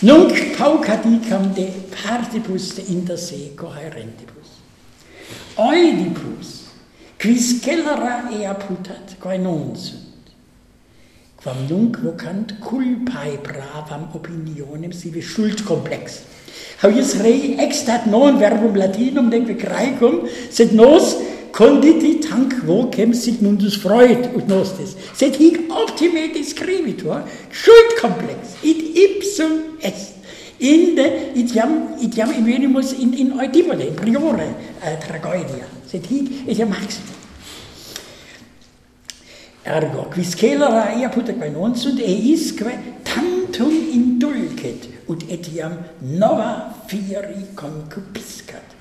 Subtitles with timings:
[0.00, 4.62] Nunc paucadicam de partibus de inter se coherentibus.
[5.56, 6.70] Oedipus,
[7.18, 10.30] quis celera ea putat, quae non sunt.
[11.42, 16.22] Quam nunc vocant culpae bravam opinionem sive schuld complex.
[16.80, 21.16] Havius rei extat non verbum latinum denque graecum, sed nos
[21.50, 24.94] conditi tanc vocem sit mundus freud ut nostis.
[25.14, 28.47] Sed hic optime describitur, schuld complex, it
[29.04, 30.14] ipsum est.
[30.58, 37.14] Inde itiam itiam evenimus in in Eudipode priore uh, eh, tragoedia Sed hic etiam maximum.
[39.64, 42.72] Ergo, quis celera ea quae non sunt eisque
[43.04, 48.74] tantum indulcet, ut etiam nova fieri concupiscat,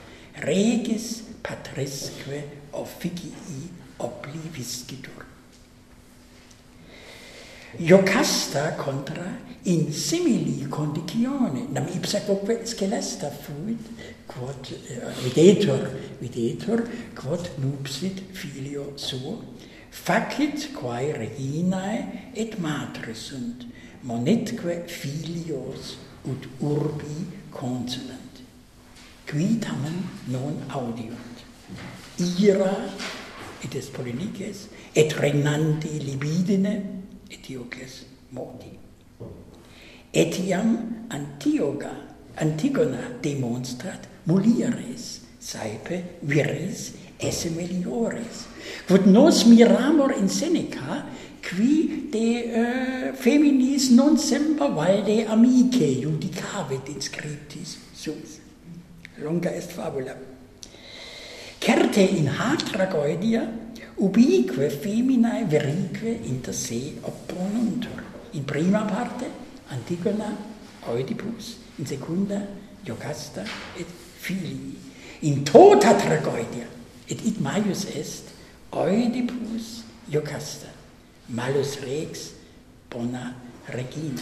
[0.43, 5.36] regis patrisque officii obliviscitur.
[7.79, 9.23] Iocasta contra
[9.63, 13.85] in simili condicione nam ipsa quoque scelesta fuit
[14.25, 19.43] quod eh, uh, videtur videtur quod nupsit filio suo
[19.89, 23.67] facit quae reginae et matre sunt
[24.01, 28.41] monetque filios ut urbi consulant
[29.27, 31.37] qui tamen non audiunt.
[32.39, 32.75] Ira
[33.63, 36.97] et est polinices et regnanti libidine
[37.29, 38.73] Eteokles modi.
[40.13, 41.91] Etiam Antioga,
[42.37, 48.45] Antigona demonstrat mulieres, saepe viris esse meliores.
[48.87, 51.05] Quod nos miramur in Seneca,
[51.41, 58.39] qui de uh, feminis non semper valde amice judicavit inscriptis sus.
[59.23, 60.15] Longa est fabula.
[61.59, 63.47] Certe in hatra goedia,
[63.97, 68.03] ubique feminae verique inter se opponuntur.
[68.31, 69.25] In prima parte,
[69.69, 70.35] Antigona,
[70.87, 72.41] Oedipus, in secunda,
[72.83, 73.43] Jocasta
[73.77, 73.87] et
[74.19, 74.77] filii.
[75.21, 76.67] In tota tragoedia,
[77.09, 78.29] et it maius est,
[78.71, 80.67] Oedipus, Jocasta,
[81.29, 82.31] malus rex,
[82.89, 83.33] bona
[83.67, 84.21] regina.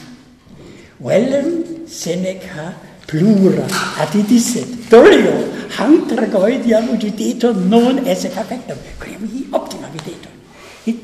[1.00, 2.74] Vellem Seneca
[3.06, 3.68] plura
[4.00, 10.32] adidisset, dolio, hautrgoidiam udidetur non esse perfectum, quem hi optima videtur.
[10.86, 11.00] Hic,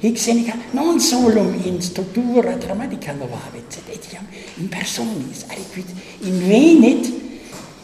[0.00, 4.26] hic Seneca non solum in structura dramatica novavit, sed etiam
[4.56, 5.88] in personis, aliquid
[6.22, 7.12] invenit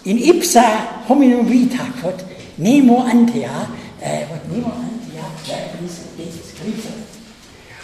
[0.04, 0.64] in ipsa
[1.08, 2.24] hominum vita, quod
[2.56, 3.68] nemo antea,
[4.00, 6.98] eh, quod nemo antea eh, verbis descriptor.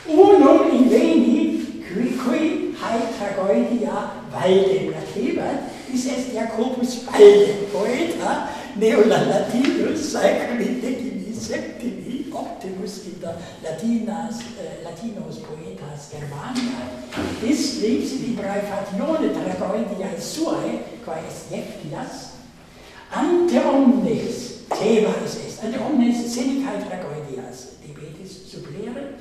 [0.07, 8.17] Unum inveni, qui, qui haetragoidia valde placebat, ist es Jakobus Pallengold,
[8.77, 16.85] Neolalatinus, Saeculite Gini, Septimi, Optimus in der Latinas, äh, Latinos Poetas Germania,
[17.43, 22.33] ist links librae fatione tra goidiae suae, qua es jeftias,
[23.11, 27.77] ante omnes, Thema ist es, ante omnes senicae tra goidias,
[28.27, 29.15] zu supplere,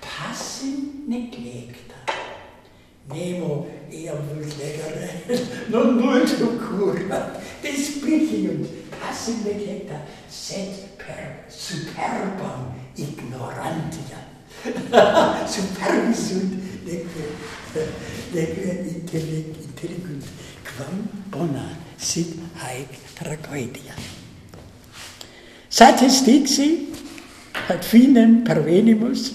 [0.00, 1.89] passen neglecti.
[3.12, 5.10] nemo iam vult legere,
[5.72, 8.66] non multum cura, despiciunt,
[9.00, 14.20] passim legeta, sed per superbam ignorantia.
[15.50, 16.52] Superbi sunt,
[16.84, 17.26] neque,
[18.34, 20.24] neque intellect, intelligut,
[20.68, 23.96] quam bona sit haec tragoedia.
[25.70, 26.88] Satis dixi,
[27.68, 29.30] ad finem pervenimus,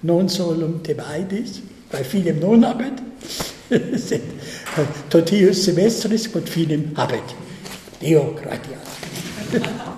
[0.00, 3.07] non solum te vaidis, vai finem non abet,
[4.08, 4.22] sed
[4.78, 7.36] eh, totius semestris quod finem habet
[8.00, 9.97] deo gratias.